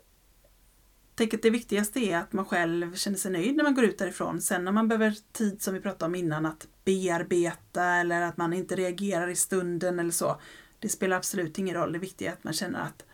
[1.14, 3.98] tänker att det viktigaste är att man själv känner sig nöjd när man går ut
[3.98, 4.40] därifrån.
[4.40, 8.52] Sen när man behöver tid som vi pratade om innan att bearbeta eller att man
[8.52, 10.40] inte reagerar i stunden eller så.
[10.78, 11.92] Det spelar absolut ingen roll.
[11.92, 13.05] Det viktiga är att man känner att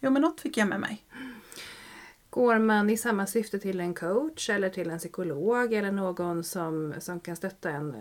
[0.00, 1.04] jo men något fick jag med mig.
[2.34, 6.94] Går man i samma syfte till en coach eller till en psykolog eller någon som,
[6.98, 7.96] som kan stötta en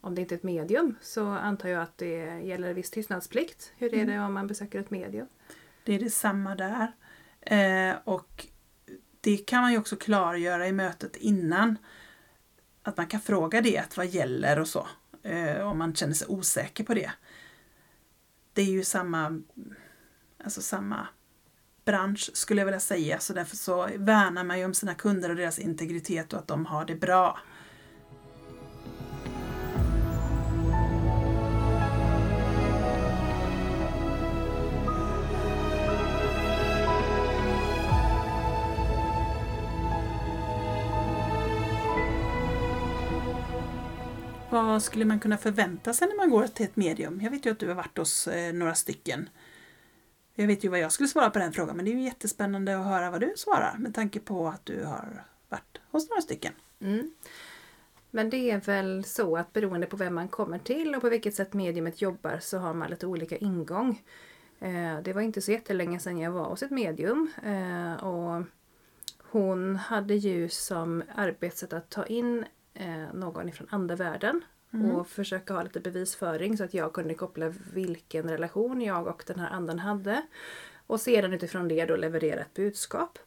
[0.00, 3.72] om det inte är ett medium så antar jag att det gäller viss tystnadsplikt.
[3.76, 5.26] Hur är det om man besöker ett medium?
[5.84, 6.92] Det är detsamma där.
[7.40, 8.46] Eh, och
[9.20, 11.78] det kan man ju också klargöra i mötet innan.
[12.82, 14.86] Att man kan fråga det, att vad gäller och så.
[15.22, 17.10] Eh, om man känner sig osäker på det.
[18.52, 19.42] Det är ju samma,
[20.44, 21.08] alltså samma
[21.88, 23.20] bransch skulle jag vilja säga.
[23.20, 26.66] Så därför så värnar man ju om sina kunder och deras integritet och att de
[26.66, 27.38] har det bra.
[44.50, 47.20] Vad skulle man kunna förvänta sig när man går till ett medium?
[47.20, 49.28] Jag vet ju att du har varit hos eh, några stycken.
[50.40, 52.78] Jag vet ju vad jag skulle svara på den frågan men det är ju jättespännande
[52.78, 56.52] att höra vad du svarar med tanke på att du har varit hos några stycken.
[56.80, 57.10] Mm.
[58.10, 61.34] Men det är väl så att beroende på vem man kommer till och på vilket
[61.34, 64.02] sätt mediumet jobbar så har man lite olika ingång.
[64.60, 68.44] Eh, det var inte så jättelänge sedan jag var hos ett medium eh, och
[69.18, 74.90] hon hade ju som arbetssätt att ta in eh, någon ifrån andevärlden Mm.
[74.90, 79.38] och försöka ha lite bevisföring så att jag kunde koppla vilken relation jag och den
[79.38, 80.22] här anden hade.
[80.86, 83.18] Och sedan utifrån det då leverera ett budskap.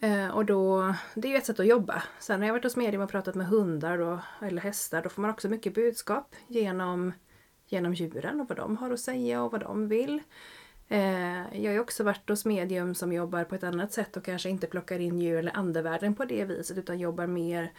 [0.00, 2.02] Eh, och då, det är ju ett sätt att jobba.
[2.18, 5.02] Sen har jag varit hos medium och pratat med hundar då, eller hästar.
[5.02, 7.12] Då får man också mycket budskap genom,
[7.66, 10.22] genom djuren och vad de har att säga och vad de vill.
[10.88, 14.24] Eh, jag har ju också varit hos medium som jobbar på ett annat sätt och
[14.24, 17.72] kanske inte plockar in djur eller andevärlden på det viset utan jobbar mer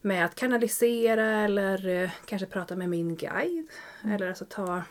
[0.00, 3.68] med att kanalisera eller eh, kanske prata med min guide.
[4.04, 4.82] Eller alltså ta,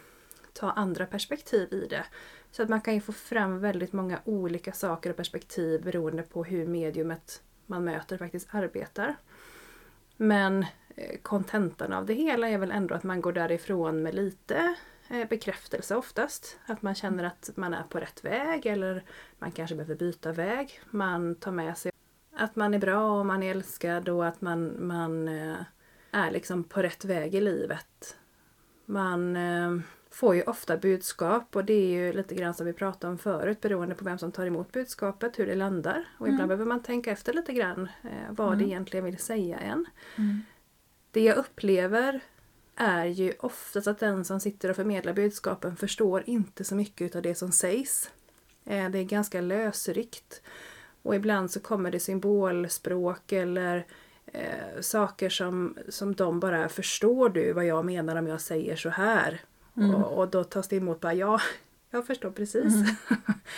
[0.53, 2.05] ta andra perspektiv i det.
[2.51, 6.43] Så att man kan ju få fram väldigt många olika saker och perspektiv beroende på
[6.43, 9.15] hur mediumet man möter faktiskt arbetar.
[10.17, 10.65] Men
[10.95, 14.75] eh, kontentan av det hela är väl ändå att man går därifrån med lite
[15.09, 16.59] eh, bekräftelse oftast.
[16.65, 19.03] Att man känner att man är på rätt väg eller
[19.39, 20.81] man kanske behöver byta väg.
[20.91, 21.91] Man tar med sig
[22.37, 25.55] att man är bra och man är älskad och att man, man eh,
[26.11, 28.17] är liksom på rätt väg i livet.
[28.85, 29.79] Man eh,
[30.11, 33.61] får ju ofta budskap och det är ju lite grann som vi pratade om förut
[33.61, 36.05] beroende på vem som tar emot budskapet, hur det landar.
[36.17, 39.85] Och ibland behöver man tänka efter lite grann eh, vad det egentligen vill säga en.
[41.11, 42.19] Det jag upplever
[42.75, 47.21] är ju oftast att den som sitter och förmedlar budskapen förstår inte så mycket av
[47.21, 48.11] det som sägs.
[48.63, 50.41] Det är ganska lösryckt.
[51.07, 53.85] Och ibland så kommer det symbolspråk eller
[54.25, 58.89] eh, saker som, som de bara förstår du vad jag menar om jag säger så
[58.89, 59.41] här.
[59.73, 61.41] Och, och då tas det emot bara ja,
[61.89, 62.73] jag förstår precis.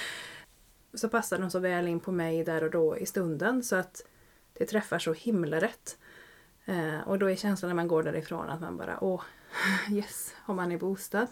[0.94, 4.06] så passar de så väl in på mig där och då i stunden så att
[4.54, 5.98] det träffar så himla rätt.
[6.66, 9.24] Eh, och då är känslan när man går därifrån att man bara åh,
[9.92, 11.28] yes, om man är bostad.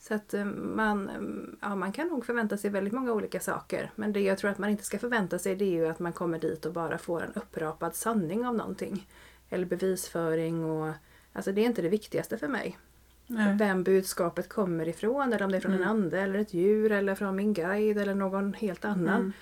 [0.00, 3.90] Så att eh, man, eh, ja, man kan nog förvänta sig väldigt många olika saker.
[3.96, 6.12] Men det jag tror att man inte ska förvänta sig det är ju att man
[6.12, 9.06] kommer dit och bara får en upprapad sanning av någonting.
[9.50, 10.92] Eller bevisföring och...
[11.32, 12.78] Alltså det är inte det viktigaste för mig.
[13.26, 13.56] Nej.
[13.58, 15.32] Vem budskapet kommer ifrån.
[15.32, 18.14] Eller om det är från en ande eller ett djur eller från min guide eller
[18.14, 19.32] någon helt annan.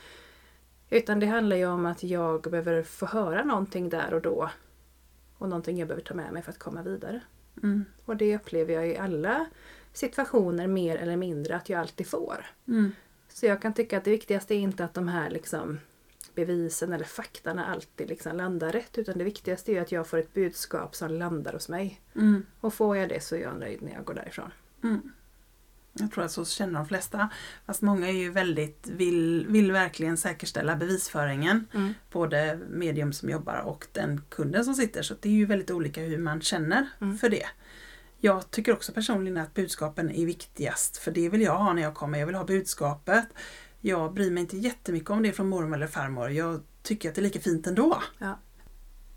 [0.90, 4.50] Utan det handlar ju om att jag behöver få höra någonting där och då.
[5.38, 7.20] Och någonting jag behöver ta med mig för att komma vidare.
[7.62, 7.84] Mm.
[8.04, 9.46] Och det upplever jag i alla
[9.92, 12.46] situationer mer eller mindre att jag alltid får.
[12.68, 12.92] Mm.
[13.28, 15.78] Så jag kan tycka att det viktigaste är inte att de här liksom
[16.34, 18.98] bevisen eller faktarna alltid liksom landar rätt.
[18.98, 22.00] Utan det viktigaste är att jag får ett budskap som landar hos mig.
[22.14, 22.46] Mm.
[22.60, 24.50] Och får jag det så är jag nöjd när jag går därifrån.
[24.82, 25.12] Mm.
[25.92, 27.28] Jag tror att så känner de flesta.
[27.66, 31.66] Fast många är ju väldigt, vill, vill verkligen säkerställa bevisföringen.
[31.74, 31.94] Mm.
[32.12, 35.02] Både medium som jobbar och den kunden som sitter.
[35.02, 37.18] Så det är ju väldigt olika hur man känner Mm.
[37.18, 37.46] för det.
[38.20, 40.96] Jag tycker också personligen att budskapen är viktigast.
[40.96, 42.18] För det vill jag ha när jag kommer.
[42.18, 43.26] Jag vill ha budskapet.
[43.80, 46.30] Jag bryr mig inte jättemycket om det är från mormor eller farmor.
[46.30, 48.02] Jag tycker att det är lika fint ändå.
[48.18, 48.38] Ja.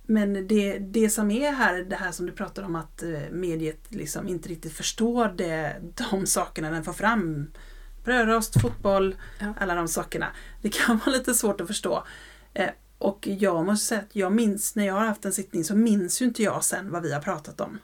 [0.03, 3.79] Men det, det som är här, det här som du pratar om att eh, mediet
[3.89, 5.75] liksom inte riktigt förstår det,
[6.09, 7.51] de sakerna den får fram.
[8.03, 9.53] Brödrost, fotboll, Ja.
[9.59, 10.27] alla de sakerna.
[10.61, 12.03] Det kan vara lite svårt att förstå.
[12.53, 15.75] Eh, och jag måste säga att jag minns, när jag har haft en sittning så
[15.75, 17.79] minns ju inte jag sen vad vi har pratat om.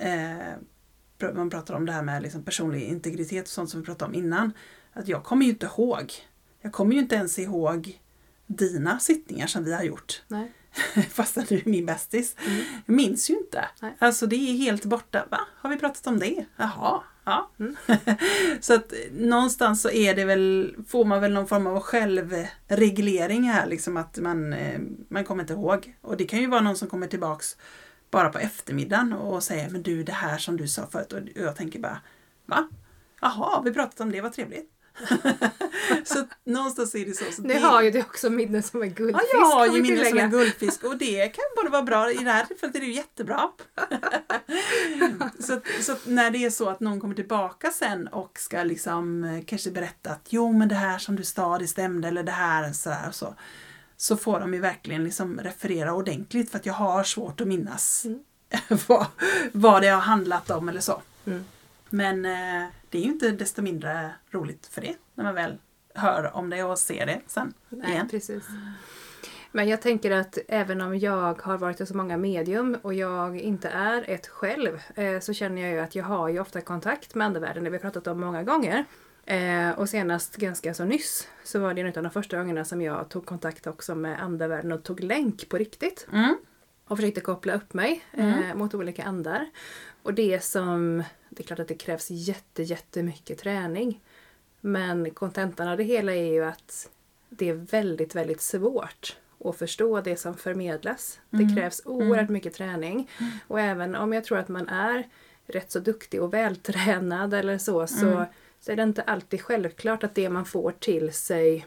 [0.00, 4.08] Eh, man pratar om det här med liksom personlig integritet och sånt som vi pratade
[4.08, 4.52] om innan.
[4.92, 6.12] Att jag kommer ju inte ihåg.
[6.60, 8.00] Jag kommer ju inte ens ihåg
[8.46, 10.22] dina sittningar som vi har gjort.
[10.28, 10.52] Nej.
[11.10, 12.36] Fastän du är min bästis.
[12.46, 12.64] Mm.
[12.86, 13.64] Minns ju inte.
[13.82, 13.96] Nej.
[13.98, 15.24] Alltså det är helt borta.
[15.30, 15.40] Va?
[15.56, 16.44] Har vi pratat om det?
[16.56, 17.02] Jaha.
[17.24, 17.50] Ja.
[17.58, 17.76] Mm.
[18.60, 23.42] så att eh, någonstans så är det väl, får man väl någon form av självreglering
[23.42, 23.66] här.
[23.66, 25.96] Liksom att man, eh, man kommer inte ihåg.
[26.00, 27.56] Och det kan ju vara någon som kommer tillbaks
[28.10, 31.12] bara på eftermiddagen och säger men du det här som du sa förut.
[31.12, 32.00] Och jag tänker bara
[32.46, 32.68] va?
[33.20, 34.70] Jaha, vi pratat om det, vad trevligt.
[36.04, 37.24] så någonstans är det så.
[37.32, 39.28] så Nu det, har ju du också minne som en guldfisk.
[39.32, 42.12] Ja, jag har ju vi minne som en guldfisk och det kan både vara bra,
[42.12, 43.50] i det här tillfället är det ju jättebra.
[45.38, 49.44] så så när det är så att någon kommer tillbaka sen och ska liksom eh,
[49.44, 52.72] kanske berätta att jo men det här som du sa det stämde eller det här
[52.72, 53.34] sådär och så.
[54.00, 58.04] Så får de ju verkligen liksom referera ordentligt för att jag har svårt att minnas
[58.04, 58.20] Mm.
[58.88, 59.06] vad,
[59.52, 61.02] vad det har handlat om eller så.
[61.26, 61.44] Mm.
[61.88, 65.58] Men eh, det är ju inte desto mindre roligt för det när man väl
[65.94, 68.08] hör om det och ser det sen Nej, igen.
[68.08, 68.44] precis.
[69.52, 73.40] Men jag tänker att även om jag har varit i så många medium och jag
[73.40, 77.14] inte är ett själv eh, så känner jag ju att jag har ju ofta kontakt
[77.14, 78.84] med andevärlden, det vi har pratat om många gånger.
[79.30, 82.82] Eh, och senast ganska så nyss så var det en av de första gångerna som
[82.82, 86.06] jag tog kontakt också med andevärlden och tog länk på riktigt.
[86.12, 86.36] Mm.
[86.84, 89.50] och försökte koppla upp mig eh, mot olika andar.
[90.02, 94.00] Och det som, det är klart att det krävs jätte, jättemycket träning.
[94.60, 96.90] Men kontentan av det hela är ju att
[97.28, 101.20] det är väldigt, väldigt svårt att förstå det som förmedlas.
[101.30, 103.10] Det krävs oerhört mycket träning.
[103.48, 105.08] Och även om jag tror att man är
[105.46, 108.26] rätt så duktig och vältränad eller så, så,
[108.60, 111.66] så är det inte alltid självklart att det man får till sig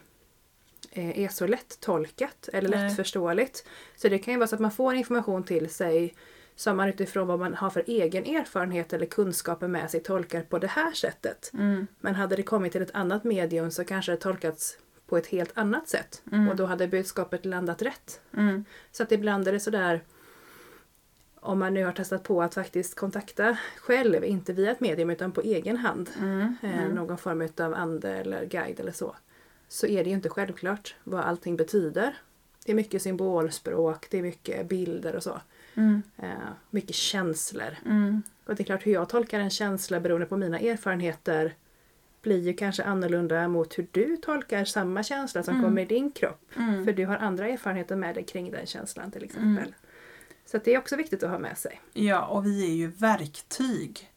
[0.92, 2.88] eh, är så lättolkat eller Nej.
[2.88, 3.66] lättförståeligt.
[3.96, 6.14] Så det kan ju vara så att man får information till sig
[6.56, 10.58] som man utifrån vad man har för egen erfarenhet eller kunskaper med sig tolkar på
[10.58, 11.50] det här sättet.
[11.54, 11.86] Mm.
[12.00, 15.58] Men hade det kommit till ett annat medium så kanske det tolkats på ett helt
[15.58, 16.22] annat sätt.
[16.50, 18.20] Och då hade budskapet landat rätt.
[18.36, 18.64] Mm.
[18.92, 20.00] Så att ibland är det sådär
[21.44, 25.32] om man nu har testat på att faktiskt kontakta själv, inte via ett medium utan
[25.32, 26.54] på egen hand, Mm.
[26.62, 29.16] eh, någon form av ande eller guide eller så,
[29.68, 32.16] så är det ju inte självklart vad allting betyder.
[32.64, 35.40] Det är mycket symbolspråk, det är mycket bilder och så.
[35.74, 36.02] Mm.
[36.16, 36.28] Eh,
[36.70, 37.76] mycket känslor.
[37.86, 38.22] Mm.
[38.46, 41.54] Och det är klart hur jag tolkar en känsla beroende på mina erfarenheter
[42.22, 46.50] blir ju kanske annorlunda mot hur du tolkar samma känsla som kommer i din kropp.
[46.56, 46.84] Mm.
[46.84, 49.74] För du har andra erfarenheter med dig kring den känslan till exempel.
[50.46, 51.80] Så det är också viktigt att ha med sig.
[51.92, 54.10] Ja, och vi är ju verktyg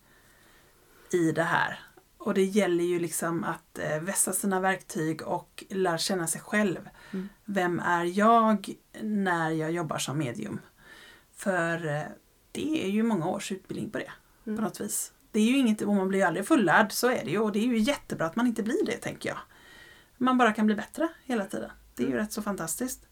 [1.12, 1.80] i det här.
[2.18, 6.90] Och det gäller ju liksom att eh, vässa sina verktyg och lära känna sig själv.
[7.14, 7.30] Mm.
[7.46, 10.60] Vem är jag när jag jobbar som medium?
[11.36, 12.02] För eh,
[12.52, 14.12] det är ju många års utbildning på det,
[14.46, 14.58] Mm.
[14.58, 15.14] på något vis.
[15.32, 17.40] Det är ju inget, och man blir ju aldrig fullärd, så är det ju.
[17.40, 19.38] Och det är ju jättebra att man inte blir det, tänker jag.
[20.18, 21.72] Man bara kan bli bättre hela tiden.
[21.96, 23.06] Det är ju rätt så fantastiskt.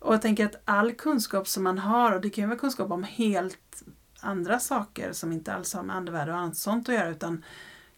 [0.00, 0.08] Mm.
[0.08, 2.90] Och jag tänker att all kunskap som man har, och det kan ju vara kunskap
[2.90, 3.82] om helt
[4.20, 7.44] andra saker som inte alls har med andevärld och annat sånt att göra, utan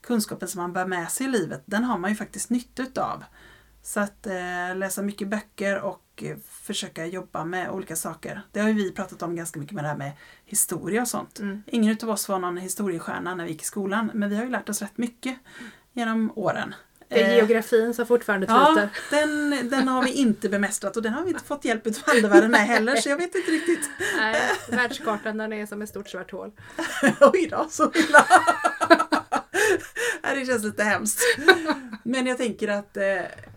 [0.01, 3.25] kunskapen som man bär med sig i livet, den har man ju faktiskt nytta utav.
[3.83, 8.43] Så att eh, läsa mycket böcker och eh, försöka jobba med olika saker.
[8.53, 10.13] Det har ju vi pratat om ganska mycket med det här med
[10.45, 11.39] historia och sånt.
[11.39, 11.63] Mm.
[11.67, 14.51] Ingen utav oss var någon historiestjärna när vi gick i skolan, men vi har ju
[14.51, 15.39] lärt oss rätt mycket
[15.93, 16.75] genom åren.
[17.13, 18.89] Det är Eh, geografin som fortfarande Ja, tryter.
[19.11, 22.51] den, den har vi inte bemästrat och den har vi inte fått hjälp av andevärlden
[22.51, 23.91] med heller så jag vet inte riktigt.
[24.17, 24.37] Nej,
[24.69, 26.53] världskartan den är som ett stort svart hål.
[27.21, 28.27] Oj då, så illa.
[30.23, 31.21] Ja, det känns lite hemskt.
[32.03, 33.05] Men jag tänker att eh,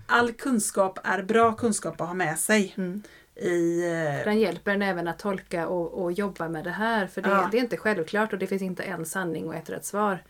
[0.08, 2.74] all kunskap är bra kunskap att ha med sig.
[2.78, 3.04] Mm.
[3.36, 7.08] I, eh, Den hjälper en även att tolka och, och jobba med det här.
[7.08, 7.47] För det, Ja.
[7.51, 10.24] det är inte självklart och det finns inte en sanning och ett rätt svar.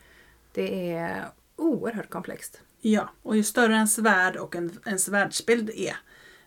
[0.52, 1.24] Det är
[1.56, 2.60] oerhört komplext
[2.90, 5.96] ja, och ju större ens värld och en, ens världsbild är,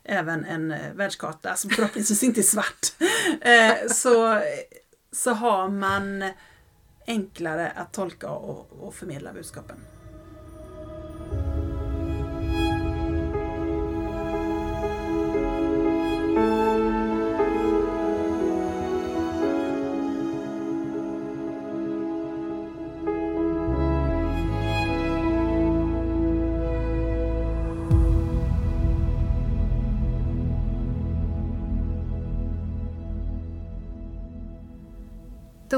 [0.03, 2.93] även en eh, världskarta som förhoppningsvis inte är svart,
[3.41, 4.41] eh, så,
[5.11, 6.23] så har man
[7.07, 9.77] enklare att tolka och, och förmedla budskapen.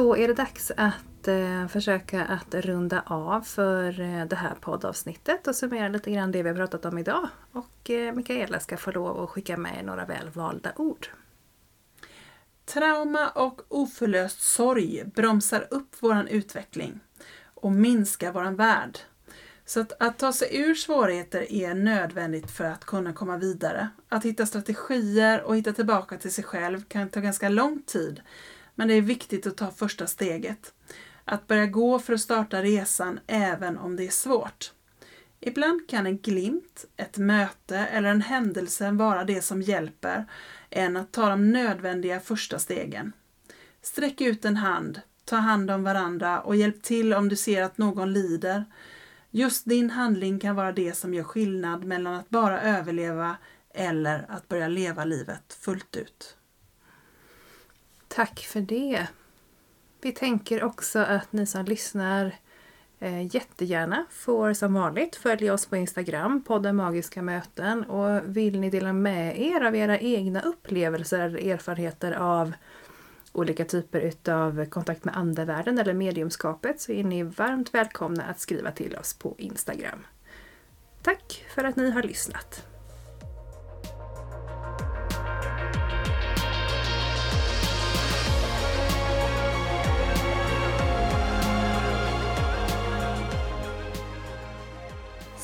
[0.10, 5.47] Då är det dags att eh, försöka att runda av för eh, det här poddavsnittet
[5.47, 7.30] och summera lite grann det vi har pratat om idag.
[7.51, 11.07] Och eh, Mikaela ska få lov att skicka med några väl valda ord.
[12.66, 16.99] Trauma och oförlöst sorg bromsar upp våran utveckling
[17.53, 18.99] och minskar våran värld.
[19.66, 23.89] Så att, att ta sig ur svårigheter är nödvändigt för att kunna komma vidare.
[24.10, 28.22] Att hitta strategier och hitta tillbaka till sig själv kan ta ganska lång tid.
[28.80, 30.73] Men det är viktigt att ta första steget.
[31.25, 34.71] Att börja gå för att starta resan även om det är svårt.
[35.39, 40.25] Ibland kan en glimt, ett möte eller en händelse vara det som hjälper
[40.69, 43.13] än att ta de nödvändiga första stegen.
[43.82, 47.77] Sträck ut en hand, ta hand om varandra och hjälp till om du ser att
[47.77, 48.65] någon lider.
[49.32, 53.38] Just din handling kan vara det som gör skillnad mellan att bara överleva
[53.73, 56.36] eller att börja leva livet fullt ut.
[58.10, 59.07] Tack för det.
[60.01, 62.36] Vi tänker också att ni som lyssnar
[62.99, 67.84] eh, jättegärna får som vanligt följa oss på Instagram, podden Magiska möten.
[67.84, 72.53] Och vill ni dela med er av era egna upplevelser eller erfarenheter av
[73.34, 78.72] olika typer utav kontakt med andevärlden eller mediumskapet så är ni varmt välkomna att skriva
[78.72, 80.05] till oss på Instagram.
[81.01, 82.68] Tack för att ni har lyssnat!